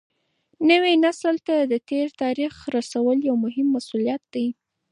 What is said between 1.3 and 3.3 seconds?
ته د تېر تاریخ رسول